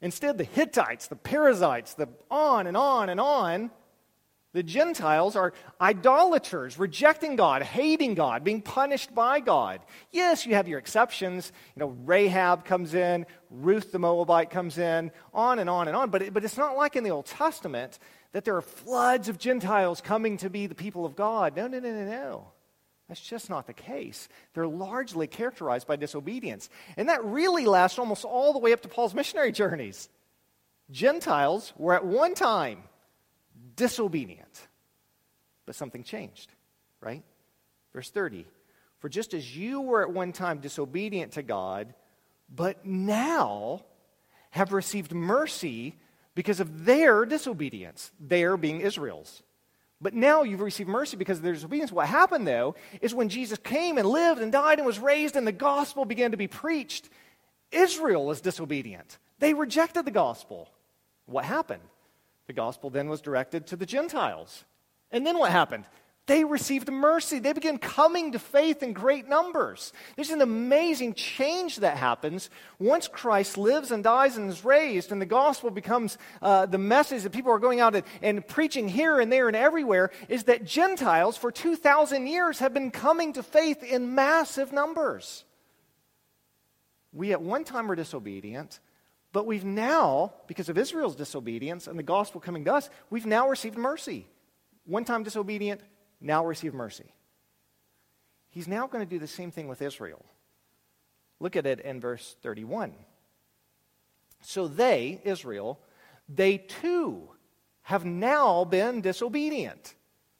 [0.00, 3.70] Instead, the Hittites, the Perizzites, the on and on and on,
[4.52, 9.80] the Gentiles are idolaters, rejecting God, hating God, being punished by God.
[10.10, 11.52] Yes, you have your exceptions.
[11.74, 16.10] You know, Rahab comes in, Ruth the Moabite comes in, on and on and on.
[16.10, 17.98] But, it, but it's not like in the Old Testament
[18.32, 21.56] that there are floods of Gentiles coming to be the people of God.
[21.56, 22.51] No, no, no, no, no.
[23.12, 24.26] That's just not the case.
[24.54, 26.70] They're largely characterized by disobedience.
[26.96, 30.08] And that really lasts almost all the way up to Paul's missionary journeys.
[30.90, 32.84] Gentiles were at one time
[33.76, 34.66] disobedient,
[35.66, 36.54] but something changed,
[37.02, 37.22] right?
[37.92, 38.46] Verse 30
[39.00, 41.92] For just as you were at one time disobedient to God,
[42.48, 43.84] but now
[44.52, 45.96] have received mercy
[46.34, 49.42] because of their disobedience, their being Israel's.
[50.02, 51.92] But now you've received mercy because of their disobedience.
[51.92, 55.46] What happened, though, is when Jesus came and lived and died and was raised and
[55.46, 57.08] the gospel began to be preached,
[57.70, 59.18] Israel was disobedient.
[59.38, 60.68] They rejected the gospel.
[61.26, 61.82] What happened?
[62.48, 64.64] The gospel then was directed to the Gentiles.
[65.12, 65.84] And then what happened?
[66.26, 67.40] They received mercy.
[67.40, 69.92] They began coming to faith in great numbers.
[70.14, 75.20] There's an amazing change that happens once Christ lives and dies and is raised, and
[75.20, 79.18] the gospel becomes uh, the message that people are going out and, and preaching here
[79.18, 80.12] and there and everywhere.
[80.28, 85.44] Is that Gentiles for 2,000 years have been coming to faith in massive numbers.
[87.12, 88.78] We at one time were disobedient,
[89.32, 93.48] but we've now, because of Israel's disobedience and the gospel coming to us, we've now
[93.48, 94.28] received mercy.
[94.84, 95.80] One time disobedient,
[96.22, 97.12] now receive mercy.
[98.50, 100.24] He's now going to do the same thing with Israel.
[101.40, 102.92] Look at it in verse 31.
[104.42, 105.80] So they, Israel,
[106.28, 107.30] they too
[107.82, 109.94] have now been disobedient.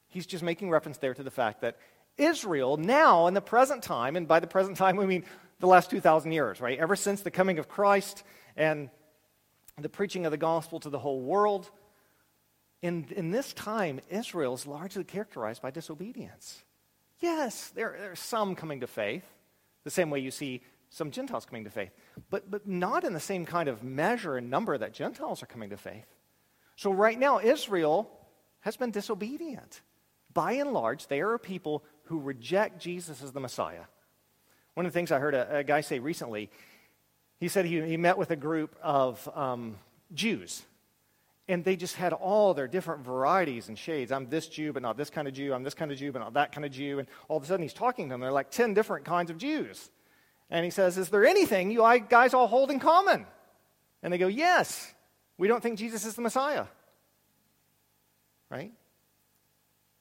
[0.09, 1.79] He's just making reference there to the fact that
[2.18, 5.25] Israel, now in the present time, and by the present time we mean
[5.61, 6.79] the last 2,000 years, right?
[6.79, 8.23] Ever since the coming of Christ
[8.57, 8.90] and
[9.81, 11.71] the preaching of the gospel to the whole world,
[12.83, 16.64] in, in this time, Israel is largely characterized by disobedience.
[17.21, 19.25] Yes, there, there are some coming to faith,
[19.85, 21.90] the same way you see some Gentiles coming to faith,
[22.29, 25.71] but, but not in the same kind of measure and number that Gentiles are coming
[25.71, 26.07] to faith.
[26.75, 28.11] So, right now, Israel
[28.61, 29.81] has been disobedient.
[30.35, 33.85] By and large, they are a people who reject Jesus as the Messiah.
[34.74, 36.51] One of the things I heard a, a guy say recently,
[37.39, 39.76] he said he, he met with a group of um,
[40.12, 40.62] Jews
[41.49, 44.12] and they just had all their different varieties and shades.
[44.12, 45.53] I'm this Jew, but not this kind of Jew.
[45.53, 46.99] I'm this kind of Jew, but not that kind of Jew.
[46.99, 48.20] And all of a sudden, he's talking to them.
[48.20, 49.90] They're like 10 different kinds of Jews.
[50.51, 53.26] And he says, Is there anything you guys all hold in common?
[54.03, 54.95] And they go, Yes.
[55.38, 56.66] We don't think Jesus is the Messiah.
[58.49, 58.72] Right?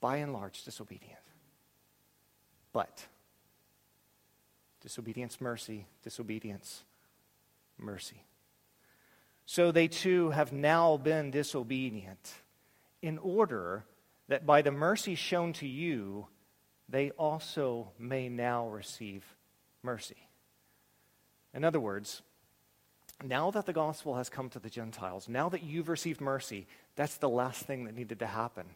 [0.01, 1.17] By and large, disobedient.
[2.73, 3.05] But
[4.81, 6.83] disobedience, mercy, disobedience,
[7.77, 8.23] mercy.
[9.51, 12.35] So they too have now been disobedient.
[13.01, 13.83] in order
[14.29, 16.27] that by the mercy shown to you,
[16.87, 19.25] they also may now receive
[19.83, 20.29] mercy.
[21.53, 22.21] In other words,
[23.25, 27.17] now that the gospel has come to the Gentiles, now that you've received mercy, that's
[27.17, 28.67] the last thing that needed to happen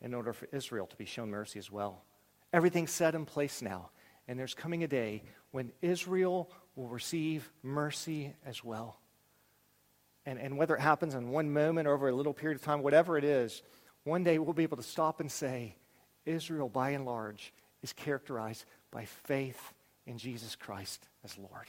[0.00, 2.02] in order for Israel to be shown mercy as well.
[2.52, 3.90] Everything's set in place now,
[4.26, 5.22] and there's coming a day
[5.52, 8.98] when Israel will receive mercy as well.
[10.26, 12.82] And, and whether it happens in one moment or over a little period of time,
[12.82, 13.62] whatever it is,
[14.04, 15.76] one day we'll be able to stop and say,
[16.26, 17.52] Israel, by and large,
[17.82, 19.72] is characterized by faith
[20.06, 21.66] in Jesus Christ as Lord.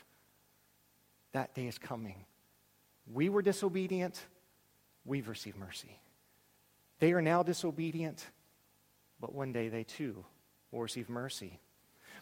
[1.33, 2.15] That day is coming.
[3.11, 4.19] We were disobedient,
[5.05, 5.99] we've received mercy.
[6.99, 8.25] They are now disobedient,
[9.21, 10.25] but one day they too
[10.71, 11.59] will receive mercy.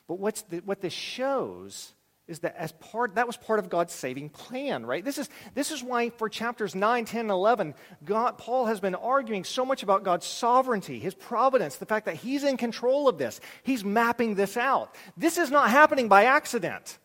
[0.07, 1.93] But what's the, what this shows
[2.27, 5.05] is that as part that was part of God's saving plan, right?
[5.05, 8.95] This is this is why for chapters 9, 10, and 11, God Paul has been
[8.95, 13.17] arguing so much about God's sovereignty, his providence, the fact that he's in control of
[13.17, 13.39] this.
[13.63, 14.95] He's mapping this out.
[15.15, 16.97] This is not happening by accident.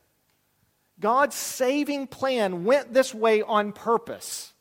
[0.99, 4.53] God's saving plan went this way on purpose.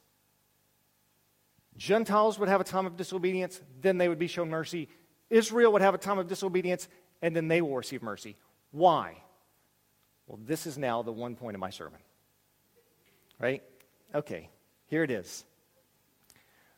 [1.78, 4.90] Gentiles would have a time of disobedience, then they would be shown mercy.
[5.30, 6.88] Israel would have a time of disobedience,
[7.22, 8.36] and then they will receive mercy.
[8.72, 9.22] Why?
[10.30, 12.00] Well, this is now the one point of my sermon.
[13.40, 13.64] Right?
[14.14, 14.50] Okay,
[14.86, 15.44] here it is.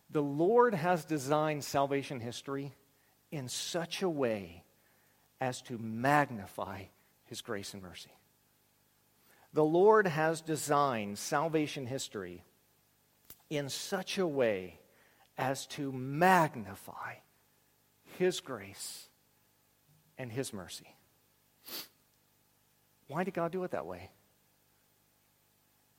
[0.10, 2.74] The Lord has designed salvation history
[3.30, 4.64] in such a way
[5.42, 6.84] as to magnify
[7.26, 8.12] his grace and mercy.
[9.54, 12.46] The Lord has designed salvation history
[13.50, 14.80] in such a way
[15.38, 17.16] as to magnify
[18.18, 19.10] his grace
[20.18, 20.96] and his mercy.
[23.12, 24.10] Why did God do it that way?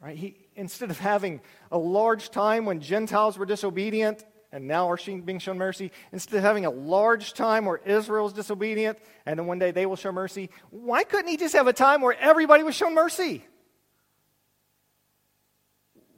[0.01, 0.17] Right?
[0.17, 5.39] He, instead of having a large time when Gentiles were disobedient and now are being
[5.39, 9.59] shown mercy, instead of having a large time where Israel is disobedient and then one
[9.59, 12.75] day they will show mercy, why couldn't he just have a time where everybody was
[12.75, 13.45] shown mercy?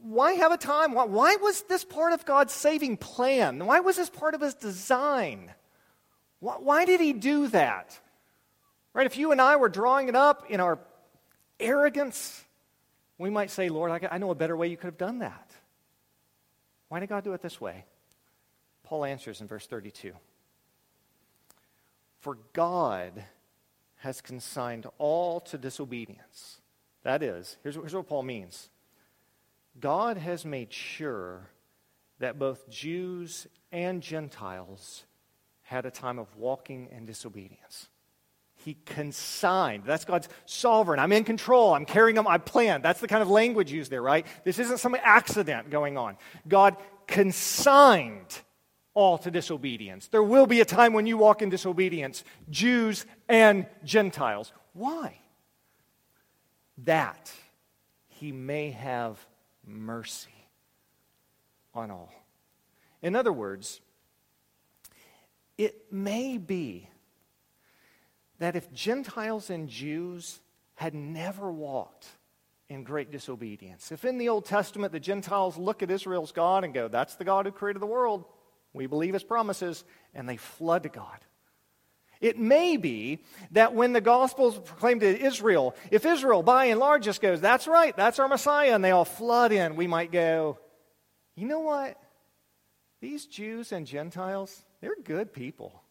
[0.00, 0.94] Why have a time?
[0.94, 3.66] Why, why was this part of God's saving plan?
[3.66, 5.52] Why was this part of his design?
[6.38, 7.98] Why, why did he do that?
[8.94, 9.06] Right?
[9.06, 10.78] If you and I were drawing it up in our
[11.60, 12.44] arrogance,
[13.18, 15.50] we might say, Lord, I know a better way you could have done that.
[16.88, 17.84] Why did God do it this way?
[18.84, 20.12] Paul answers in verse 32
[22.20, 23.24] For God
[23.96, 26.60] has consigned all to disobedience.
[27.02, 28.68] That is, here's, here's what Paul means
[29.80, 31.48] God has made sure
[32.20, 35.04] that both Jews and Gentiles
[35.62, 37.88] had a time of walking in disobedience.
[38.64, 39.84] He consigned.
[39.84, 40.98] That's God's sovereign.
[40.98, 41.74] I'm in control.
[41.74, 42.80] I'm carrying on my plan.
[42.80, 44.26] That's the kind of language used there, right?
[44.42, 46.16] This isn't some accident going on.
[46.48, 48.38] God consigned
[48.94, 50.08] all to disobedience.
[50.08, 54.50] There will be a time when you walk in disobedience, Jews and Gentiles.
[54.72, 55.18] Why?
[56.84, 57.30] That
[58.08, 59.18] he may have
[59.66, 60.30] mercy
[61.74, 62.14] on all.
[63.02, 63.82] In other words,
[65.58, 66.88] it may be
[68.38, 70.40] that if Gentiles and Jews
[70.74, 72.06] had never walked
[72.68, 76.74] in great disobedience, if in the Old Testament the Gentiles look at Israel's God and
[76.74, 78.24] go, That's the God who created the world,
[78.72, 81.18] we believe his promises, and they flood to God.
[82.20, 86.80] It may be that when the gospel is proclaimed to Israel, if Israel by and
[86.80, 90.10] large just goes, That's right, that's our Messiah, and they all flood in, we might
[90.10, 90.58] go,
[91.36, 92.00] You know what?
[93.00, 95.83] These Jews and Gentiles, they're good people.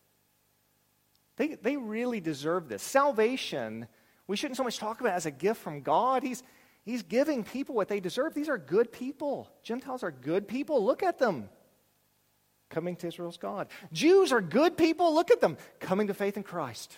[1.35, 2.83] They, they really deserve this.
[2.83, 3.87] Salvation,
[4.27, 6.23] we shouldn't so much talk about as a gift from God.
[6.23, 6.43] He's,
[6.83, 8.33] he's giving people what they deserve.
[8.33, 9.49] These are good people.
[9.63, 10.85] Gentiles are good people.
[10.85, 11.49] Look at them
[12.69, 13.67] coming to Israel's God.
[13.91, 15.13] Jews are good people.
[15.13, 16.97] Look at them coming to faith in Christ.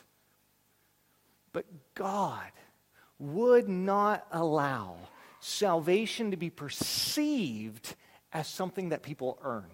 [1.54, 2.52] But God
[3.20, 4.98] would not allow
[5.40, 7.96] salvation to be perceived
[8.34, 9.70] as something that people earn.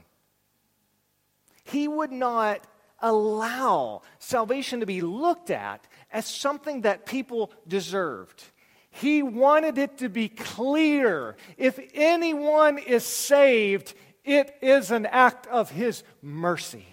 [1.64, 2.68] He would not
[3.02, 8.44] allow salvation to be looked at as something that people deserved.
[8.90, 13.94] He wanted it to be clear if anyone is saved,
[14.26, 16.86] it is an act of His mercy.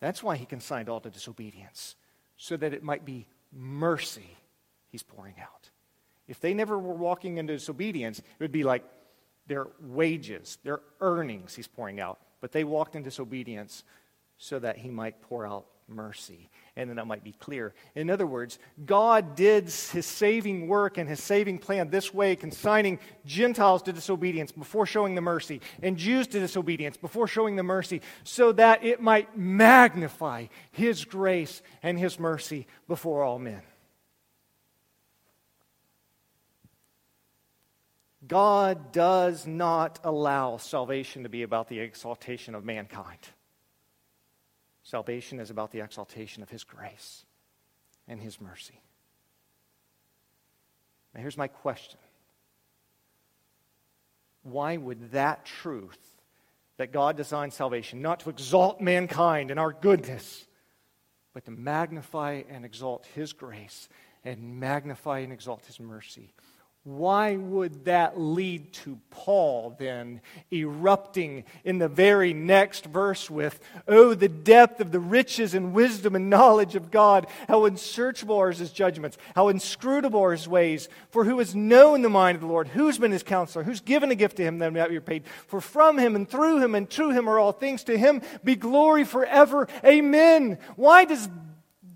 [0.00, 1.94] That's why He consigned all to disobedience,
[2.36, 4.36] so that it might be mercy
[4.90, 5.70] He's pouring out.
[6.26, 8.84] If they never were walking into disobedience, it would be like
[9.46, 12.18] their wages, their earnings He's pouring out.
[12.40, 13.84] But they walked in disobedience
[14.44, 16.50] so that he might pour out mercy.
[16.76, 17.72] And then that might be clear.
[17.94, 22.98] In other words, God did his saving work and his saving plan this way, consigning
[23.24, 28.02] Gentiles to disobedience before showing the mercy, and Jews to disobedience before showing the mercy,
[28.22, 33.62] so that it might magnify his grace and his mercy before all men.
[38.28, 43.20] God does not allow salvation to be about the exaltation of mankind.
[44.84, 47.24] Salvation is about the exaltation of His grace
[48.06, 48.80] and His mercy.
[51.14, 51.98] Now, here's my question
[54.42, 55.98] Why would that truth,
[56.76, 60.46] that God designed salvation not to exalt mankind and our goodness,
[61.32, 63.88] but to magnify and exalt His grace
[64.22, 66.34] and magnify and exalt His mercy,
[66.84, 70.20] why would that lead to Paul then
[70.52, 73.58] erupting in the very next verse with,
[73.88, 77.26] Oh, the depth of the riches and wisdom and knowledge of God!
[77.48, 79.16] How unsearchable are his judgments!
[79.34, 80.90] How inscrutable are his ways!
[81.08, 82.68] For who has known the mind of the Lord?
[82.68, 83.64] Who's been his counselor?
[83.64, 85.24] Who's given a gift to him that may be paid?
[85.46, 87.84] For from him and through him and to him are all things.
[87.84, 89.68] To him be glory forever.
[89.86, 90.58] Amen.
[90.76, 91.30] Why does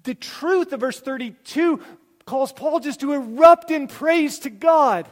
[0.05, 1.83] the truth of verse 32
[2.29, 5.09] calls Paul just to erupt in praise to God?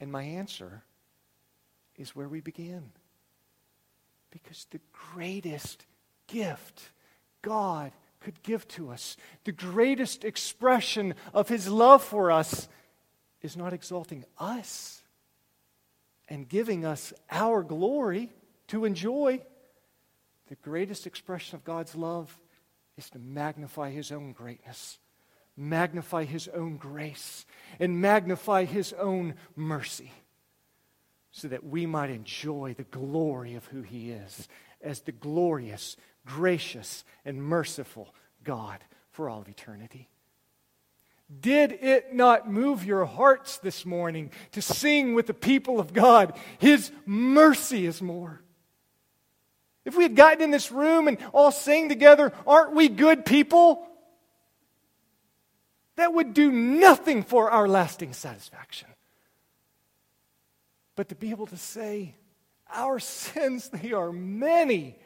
[0.00, 0.82] And my answer
[1.96, 2.90] is where we begin.
[4.30, 4.80] Because the
[5.12, 5.86] greatest
[6.26, 6.90] gift
[7.42, 12.68] God could give to us, the greatest expression of his love for us,
[13.40, 15.00] is not exalting us
[16.28, 18.32] and giving us our glory
[18.66, 19.40] to enjoy.
[20.48, 22.36] The greatest expression of God's love
[22.98, 24.98] is to magnify his own greatness,
[25.56, 27.46] magnify his own grace,
[27.80, 30.12] and magnify his own mercy
[31.30, 34.48] so that we might enjoy the glory of who he is
[34.82, 35.96] as the glorious,
[36.26, 40.08] gracious, and merciful God for all of eternity.
[41.40, 46.36] Did it not move your hearts this morning to sing with the people of God?
[46.58, 48.40] His mercy is more.
[49.88, 53.88] If we had gotten in this room and all sang together, aren't we good people?
[55.96, 58.88] That would do nothing for our lasting satisfaction.
[60.94, 62.16] But to be able to say,
[62.70, 64.98] our sins, they are many.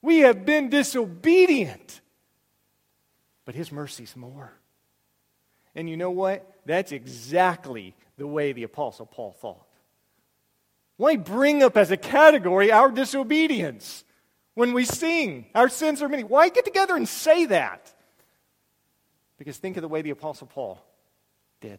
[0.00, 2.00] We have been disobedient.
[3.44, 4.52] But His mercy's more.
[5.74, 6.48] And you know what?
[6.66, 9.66] That's exactly the way the Apostle Paul thought.
[11.00, 14.04] Why bring up as a category our disobedience
[14.52, 15.46] when we sing?
[15.54, 16.24] Our sins are many.
[16.24, 17.90] Why get together and say that?
[19.38, 20.78] Because think of the way the Apostle Paul
[21.62, 21.78] did.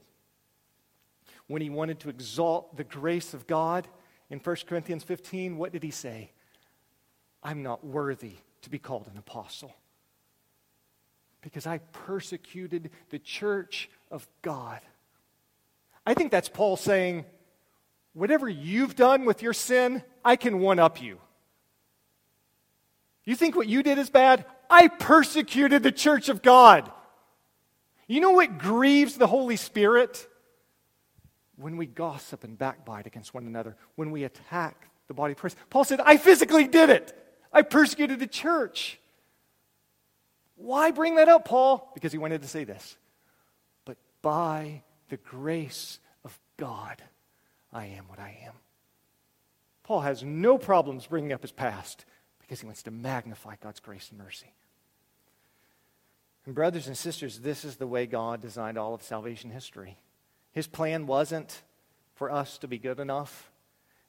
[1.46, 3.88] When he wanted to exalt the grace of God
[4.32, 6.32] in 1 Corinthians 15, what did he say?
[7.44, 9.76] I'm not worthy to be called an apostle
[11.42, 14.80] because I persecuted the church of God.
[16.08, 17.26] I think that's Paul saying,
[18.14, 21.20] whatever you've done with your sin, I can one up you.
[23.24, 24.46] You think what you did is bad?
[24.70, 26.92] I persecuted the church of God.
[28.08, 30.28] You know what grieves the Holy Spirit?
[31.56, 35.58] When we gossip and backbite against one another, when we attack the body of Christ.
[35.70, 37.14] Paul said, I physically did it.
[37.52, 38.98] I persecuted the church.
[40.56, 41.92] Why bring that up, Paul?
[41.94, 42.96] Because he wanted to say this.
[43.84, 47.04] But by the grace of God,
[47.74, 48.54] I am what I am.
[49.84, 52.06] Paul has no problems bringing up his past
[52.40, 54.54] because he wants to magnify God's grace and mercy.
[56.46, 59.98] And, brothers and sisters, this is the way God designed all of salvation history.
[60.52, 61.62] His plan wasn't
[62.16, 63.52] for us to be good enough.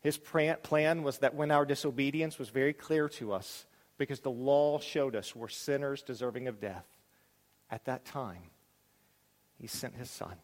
[0.01, 3.67] His plan was that when our disobedience was very clear to us,
[3.99, 6.87] because the law showed us we're sinners deserving of death,
[7.71, 8.51] at that time,
[9.59, 10.35] He sent His Son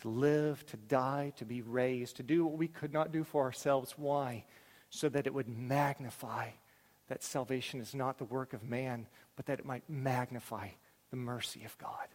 [0.00, 3.44] to live, to die, to be raised, to do what we could not do for
[3.44, 3.94] ourselves.
[3.96, 4.44] Why?
[4.90, 6.48] So that it would magnify
[7.08, 10.68] that salvation is not the work of man, but that it might magnify
[11.10, 12.08] the mercy of God.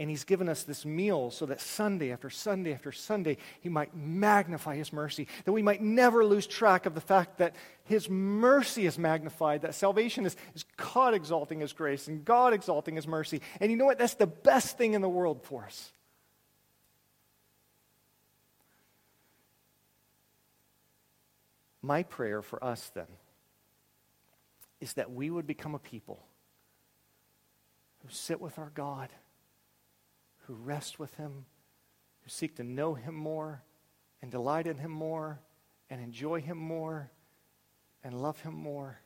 [0.00, 3.94] And he's given us this meal so that Sunday after Sunday after Sunday, he might
[3.94, 8.86] magnify his mercy, that we might never lose track of the fact that his mercy
[8.86, 13.42] is magnified, that salvation is, is God exalting his grace and God exalting his mercy.
[13.60, 13.98] And you know what?
[13.98, 15.92] That's the best thing in the world for us.
[21.82, 23.08] My prayer for us then
[24.80, 26.24] is that we would become a people
[28.02, 29.10] who sit with our God
[30.46, 31.46] who rest with Him,
[32.22, 33.62] who seek to know Him more
[34.20, 35.40] and delight in Him more
[35.90, 37.10] and enjoy Him more,
[38.04, 38.98] and love him more,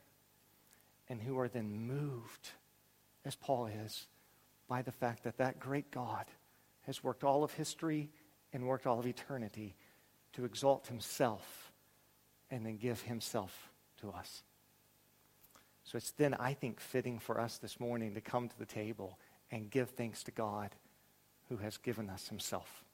[1.09, 2.51] and who are then moved,
[3.25, 4.07] as Paul is,
[4.69, 6.27] by the fact that that great God
[6.83, 8.11] has worked all of history
[8.53, 9.77] and worked all of eternity
[10.33, 11.73] to exalt himself
[12.51, 13.71] and then give himself
[14.01, 14.43] to us.
[15.85, 19.19] So it's then, I think, fitting for us this morning to come to the table
[19.51, 20.71] and give thanks to God
[21.49, 22.85] who has given us himself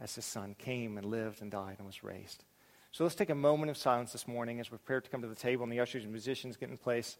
[0.00, 2.44] as his son came and lived and died and was raised.
[2.92, 5.28] So let's take a moment of silence this morning as we prepare to come to
[5.28, 7.18] the table and the ushers and musicians get in place.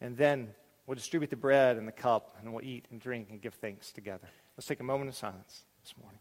[0.00, 0.54] And then
[0.86, 3.92] we'll distribute the bread and the cup and we'll eat and drink and give thanks
[3.92, 4.28] together.
[4.56, 6.20] Let's take a moment of silence this morning.